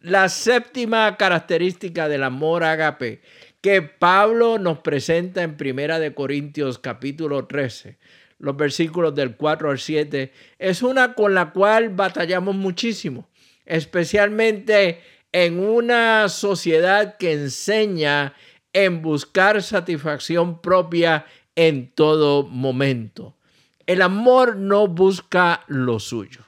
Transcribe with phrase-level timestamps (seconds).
[0.00, 3.22] La séptima característica del amor agape
[3.60, 7.96] que Pablo nos presenta en Primera de Corintios capítulo 13,
[8.38, 13.28] los versículos del 4 al 7, es una con la cual batallamos muchísimo,
[13.64, 15.00] especialmente
[15.32, 18.34] en una sociedad que enseña
[18.74, 21.24] en buscar satisfacción propia
[21.56, 23.34] en todo momento.
[23.86, 26.42] El amor no busca lo suyo.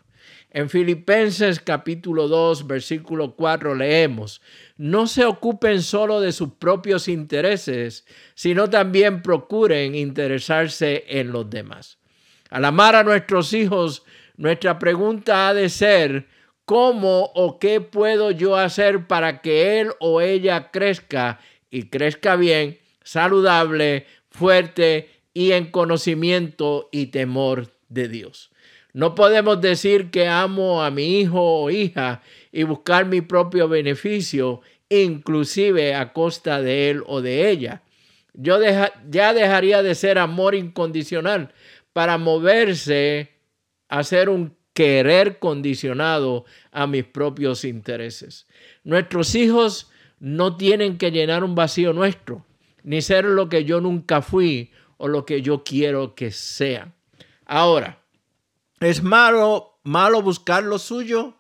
[0.51, 4.41] En Filipenses capítulo 2, versículo 4 leemos,
[4.79, 11.99] no se ocupen solo de sus propios intereses, sino también procuren interesarse en los demás.
[12.49, 14.03] Al amar a nuestros hijos,
[14.39, 16.27] nuestra pregunta ha de ser,
[16.65, 21.39] ¿cómo o qué puedo yo hacer para que él o ella crezca
[21.77, 28.51] y crezca bien, saludable, fuerte y en conocimiento y temor de Dios.
[28.95, 34.63] No podemos decir que amo a mi hijo o hija y buscar mi propio beneficio,
[34.89, 37.83] inclusive a costa de él o de ella.
[38.33, 38.59] Yo
[39.11, 41.53] ya dejaría de ser amor incondicional
[41.93, 43.33] para moverse
[43.91, 48.47] a ser un querer condicionado a mis propios intereses.
[48.83, 52.45] Nuestros hijos no tienen que llenar un vacío nuestro,
[52.83, 56.93] ni ser lo que yo nunca fui o lo que yo quiero que sea.
[57.45, 58.03] Ahora,
[58.81, 61.35] ¿es malo, malo buscar lo suyo?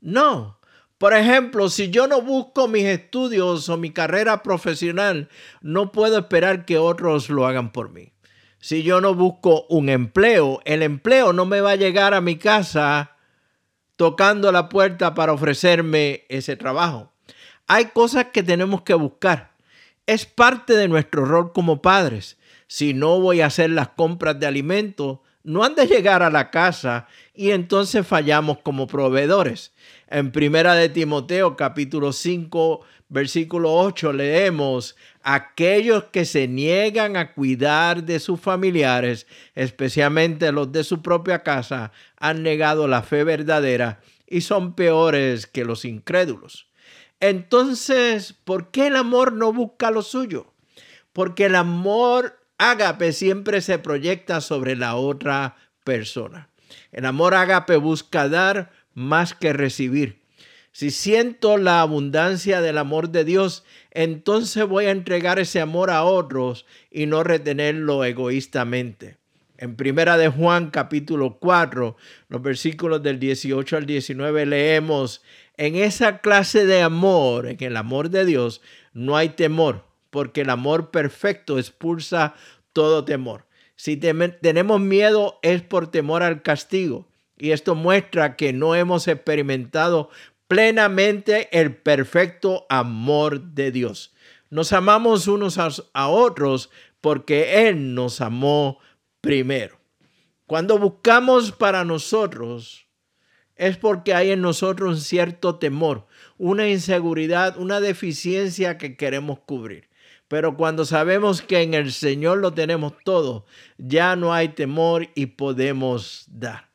[0.00, 0.58] No.
[0.98, 5.28] Por ejemplo, si yo no busco mis estudios o mi carrera profesional,
[5.60, 8.12] no puedo esperar que otros lo hagan por mí.
[8.58, 12.36] Si yo no busco un empleo, el empleo no me va a llegar a mi
[12.36, 13.12] casa
[13.94, 17.12] tocando la puerta para ofrecerme ese trabajo.
[17.68, 19.52] Hay cosas que tenemos que buscar.
[20.06, 22.38] Es parte de nuestro rol como padres.
[22.66, 26.50] Si no voy a hacer las compras de alimentos, no han de llegar a la
[26.50, 29.72] casa y entonces fallamos como proveedores.
[30.08, 32.80] En Primera de Timoteo capítulo 5
[33.10, 40.84] versículo 8 leemos, aquellos que se niegan a cuidar de sus familiares, especialmente los de
[40.84, 46.67] su propia casa, han negado la fe verdadera y son peores que los incrédulos.
[47.20, 50.52] Entonces, ¿por qué el amor no busca lo suyo?
[51.12, 56.50] Porque el amor ágape siempre se proyecta sobre la otra persona.
[56.92, 60.22] El amor ágape busca dar más que recibir.
[60.72, 66.04] Si siento la abundancia del amor de Dios, entonces voy a entregar ese amor a
[66.04, 69.16] otros y no retenerlo egoístamente.
[69.58, 71.96] En Primera de Juan capítulo 4,
[72.28, 75.20] los versículos del 18 al 19 leemos,
[75.56, 78.62] en esa clase de amor, en el amor de Dios,
[78.92, 82.34] no hay temor, porque el amor perfecto expulsa
[82.72, 83.46] todo temor.
[83.74, 87.08] Si tenemos miedo es por temor al castigo.
[87.36, 90.10] Y esto muestra que no hemos experimentado
[90.46, 94.14] plenamente el perfecto amor de Dios.
[94.50, 96.70] Nos amamos unos a, otros
[97.00, 98.78] porque Él nos amó
[99.20, 99.78] primero.
[100.46, 102.86] Cuando buscamos para nosotros,
[103.56, 106.06] es porque hay en nosotros un cierto temor,
[106.38, 109.88] una inseguridad, una deficiencia que queremos cubrir.
[110.28, 113.46] Pero cuando sabemos que en el Señor lo tenemos todo,
[113.78, 116.68] ya no hay temor y podemos dar.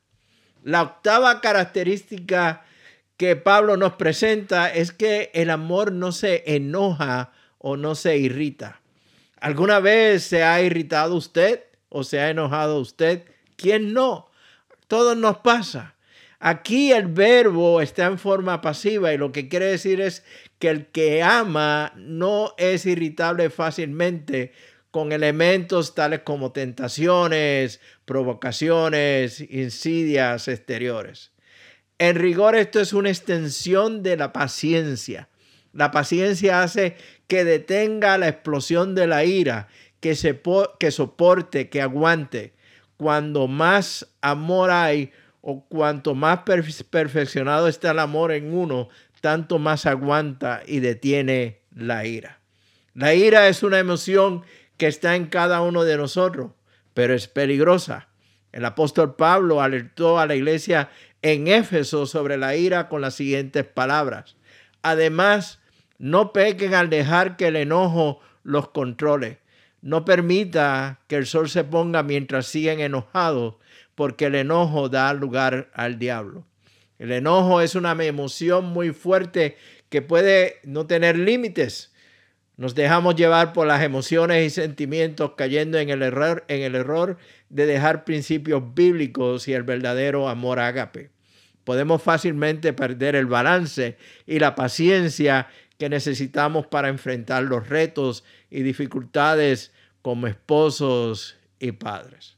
[0.63, 2.65] La octava característica
[3.17, 8.81] que Pablo nos presenta es que el amor no se enoja o no se irrita.
[9.39, 11.63] ¿Alguna vez se ha irritado usted
[11.93, 13.23] o se ha enojado usted?
[13.55, 14.29] ¿Quién no?
[14.87, 15.95] Todo nos pasa.
[16.39, 20.25] Aquí el verbo está en forma pasiva y lo que quiere decir es
[20.59, 24.51] que el que ama no es irritable fácilmente
[24.91, 31.31] con elementos tales como tentaciones, provocaciones, insidias exteriores.
[31.97, 35.29] En rigor esto es una extensión de la paciencia.
[35.71, 36.95] La paciencia hace
[37.27, 39.67] que detenga la explosión de la ira,
[40.03, 40.41] que, se
[40.81, 42.53] que soporte, que aguante.
[42.97, 48.89] Cuando más amor hay, o cuanto más perfeccionado está el amor en uno,
[49.21, 52.41] tanto más aguanta y detiene la ira.
[52.93, 54.43] La ira es una emoción
[54.75, 56.51] que está en cada uno de nosotros,
[56.93, 58.09] pero es peligrosa.
[58.51, 60.89] El apóstol Pablo alertó a la iglesia
[61.21, 64.35] en Éfeso sobre la ira con las siguientes palabras.
[64.81, 65.59] Además,
[65.97, 69.42] no pequen al dejar que el enojo los controle.
[69.83, 73.55] No permita que el sol se ponga mientras siguen enojados,
[73.95, 76.45] porque el enojo da lugar al diablo.
[76.99, 79.57] El enojo es una emoción muy fuerte
[79.89, 81.91] que puede no tener límites.
[82.55, 87.17] Nos dejamos llevar por las emociones y sentimientos cayendo en el error, en el error
[87.49, 91.09] de dejar principios bíblicos y el verdadero amor ágape.
[91.65, 95.47] Podemos fácilmente perder el balance y la paciencia
[95.83, 102.37] que necesitamos para enfrentar los retos y dificultades como esposos y padres.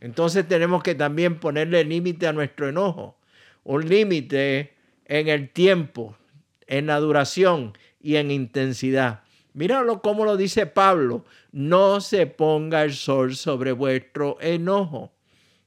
[0.00, 3.16] Entonces tenemos que también ponerle límite a nuestro enojo,
[3.64, 4.74] un límite
[5.06, 6.18] en el tiempo,
[6.66, 9.22] en la duración y en intensidad.
[9.54, 15.14] Míralo como lo dice Pablo, no se ponga el sol sobre vuestro enojo.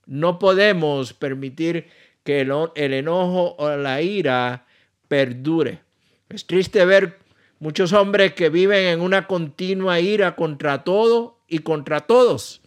[0.06, 1.88] No podemos permitir
[2.24, 4.68] que el, el enojo o la ira
[5.07, 5.84] perdure.
[6.30, 7.19] Es triste ver
[7.60, 12.62] muchos hombres que viven en una continua ira contra todo y contra todos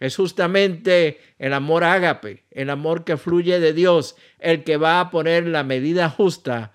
[0.00, 5.10] es justamente el amor ágape, el amor que fluye de Dios, el que va a
[5.10, 6.72] poner la medida justa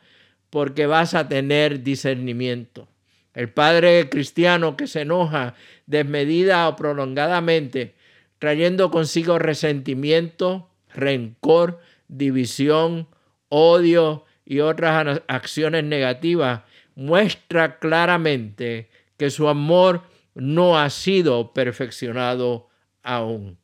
[0.51, 2.87] porque vas a tener discernimiento.
[3.33, 5.55] El padre cristiano que se enoja
[5.87, 7.95] desmedida o prolongadamente,
[8.37, 13.07] trayendo consigo resentimiento, rencor, división,
[13.49, 16.61] odio y otras acciones negativas,
[16.95, 20.03] muestra claramente que su amor
[20.33, 22.69] no ha sido perfeccionado
[23.03, 23.57] aún.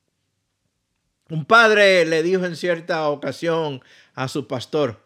[1.29, 3.81] Un padre le dijo en cierta ocasión
[4.15, 5.05] a su pastor,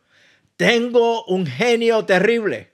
[0.57, 2.71] tengo un genio terrible,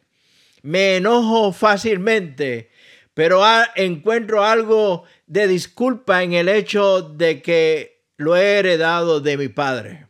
[0.62, 2.70] me enojo fácilmente,
[3.14, 3.44] pero
[3.76, 10.08] encuentro algo de disculpa en el hecho de que lo he heredado de mi padre.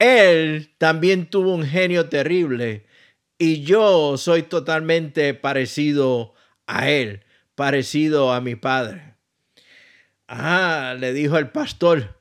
[0.00, 2.86] Él también tuvo un genio terrible
[3.36, 6.32] y yo soy totalmente parecido
[6.66, 7.22] a él,
[7.54, 9.14] parecido a mi padre.
[10.26, 12.18] Ah, le dijo el pastor,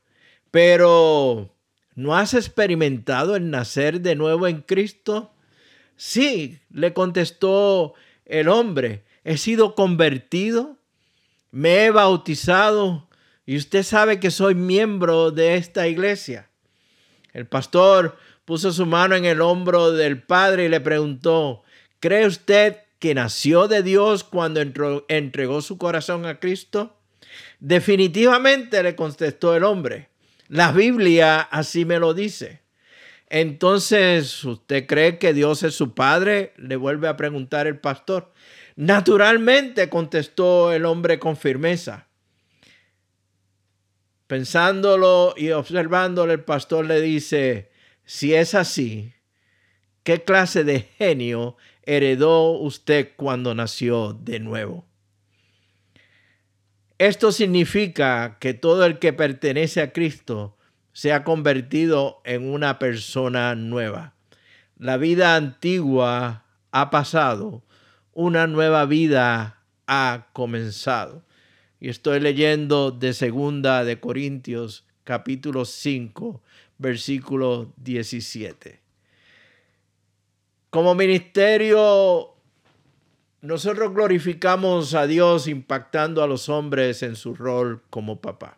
[0.51, 1.55] pero
[1.95, 5.33] ¿no has experimentado el nacer de nuevo en Cristo?
[5.95, 7.93] Sí, le contestó
[8.25, 10.77] el hombre, he sido convertido,
[11.51, 13.07] me he bautizado
[13.45, 16.48] y usted sabe que soy miembro de esta iglesia.
[17.33, 21.63] El pastor puso su mano en el hombro del padre y le preguntó,
[21.99, 24.61] ¿cree usted que nació de Dios cuando
[25.07, 26.97] entregó su corazón a Cristo?
[27.59, 30.09] Definitivamente le contestó el hombre.
[30.47, 32.61] La Biblia así me lo dice.
[33.29, 36.53] Entonces, ¿usted cree que Dios es su padre?
[36.57, 38.33] Le vuelve a preguntar el pastor.
[38.75, 42.08] Naturalmente, contestó el hombre con firmeza.
[44.29, 47.71] Pensándolo y observándolo, el pastor le dice,
[48.05, 49.11] si es así,
[50.03, 54.85] ¿qué clase de genio heredó usted cuando nació de nuevo?
[56.99, 60.59] Esto significa que todo el que pertenece a Cristo
[60.93, 64.13] se ha convertido en una persona nueva.
[64.77, 67.63] La vida antigua ha pasado,
[68.13, 71.23] una nueva vida ha comenzado.
[71.79, 76.41] Y estoy leyendo de segunda de Corintios capítulo 5,
[76.77, 78.81] versículo 17.
[80.69, 82.35] Como ministerio,
[83.41, 88.57] nosotros glorificamos a Dios impactando a los hombres en su rol como papá.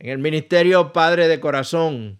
[0.00, 2.18] En el ministerio Padre de Corazón,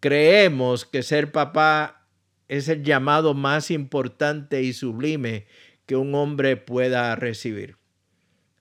[0.00, 2.06] creemos que ser papá
[2.48, 5.46] es el llamado más importante y sublime
[5.84, 7.76] que un hombre pueda recibir.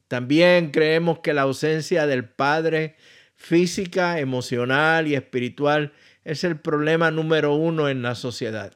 [0.07, 2.95] También creemos que la ausencia del padre
[3.35, 5.93] física, emocional y espiritual
[6.23, 8.73] es el problema número uno en la sociedad.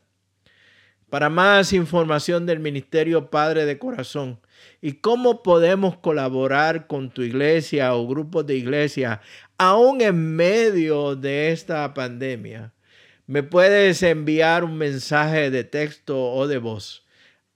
[1.10, 4.40] Para más información del Ministerio Padre de Corazón
[4.82, 9.22] y cómo podemos colaborar con tu iglesia o grupos de iglesia,
[9.58, 12.74] aún en medio de esta pandemia,
[13.26, 17.06] me puedes enviar un mensaje de texto o de voz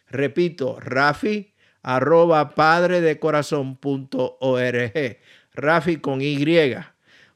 [0.08, 1.52] Repito, rafi
[1.82, 5.18] arroba padre de corazón punto org.
[5.52, 6.74] Rafi con Y.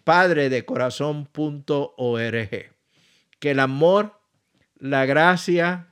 [0.05, 2.73] Padredecorazon.org.
[3.39, 4.23] Que el amor
[4.83, 5.87] la gracia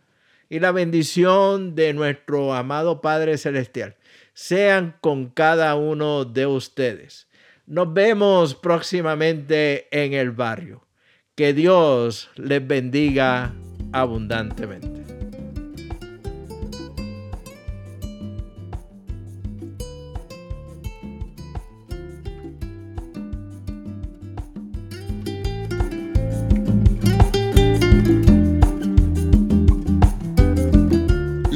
[0.48, 3.96] y la bendición de nuestro amado Padre Celestial
[4.34, 7.28] sean con cada uno de ustedes.
[7.66, 10.84] Nos vemos próximamente en el barrio.
[11.36, 13.54] Que Dios les bendiga
[13.92, 14.99] abundantemente.